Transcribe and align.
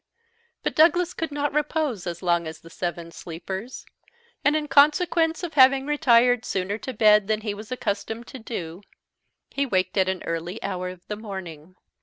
But 0.63 0.73
Douglas 0.73 1.13
could 1.13 1.31
not 1.31 1.53
repose 1.53 2.07
as 2.07 2.23
long 2.23 2.47
as 2.47 2.59
the 2.61 2.71
seven 2.71 3.11
sleepers, 3.11 3.85
and, 4.43 4.55
in 4.55 4.67
consequence 4.67 5.43
of 5.43 5.53
having 5.53 5.85
retired 5.85 6.43
sooner 6.43 6.79
to 6.79 6.91
bed 6.91 7.27
than 7.27 7.41
he 7.41 7.53
was 7.53 7.71
accustomed 7.71 8.25
to 8.29 8.39
do, 8.39 8.81
he 9.51 9.63
waked 9.67 9.95
at 9.99 10.09
an 10.09 10.23
early 10.23 10.57
hour 10.63 10.89
in 10.89 11.01
the 11.07 11.15
morning. 11.15 11.75